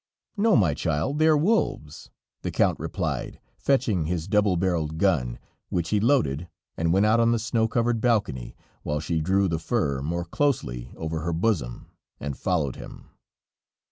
"No, 0.35 0.55
my 0.55 0.73
child, 0.73 1.19
they 1.19 1.27
are 1.27 1.37
wolves," 1.37 2.09
the 2.41 2.49
Count 2.49 2.79
replied, 2.79 3.39
fetching 3.59 4.05
his 4.07 4.27
double 4.27 4.57
barreled 4.57 4.97
gun, 4.97 5.37
which 5.69 5.89
he 5.89 5.99
loaded, 5.99 6.47
and 6.75 6.91
went 6.91 7.05
out 7.05 7.19
on 7.19 7.31
the 7.31 7.37
snow 7.37 7.67
covered 7.67 8.01
balcony, 8.01 8.55
while 8.81 8.99
she 8.99 9.21
drew 9.21 9.47
the 9.47 9.59
fur 9.59 10.01
more 10.01 10.25
closely 10.25 10.91
over 10.97 11.19
her 11.19 11.33
bosom, 11.33 11.85
and 12.19 12.35
followed 12.35 12.77
him. 12.77 13.09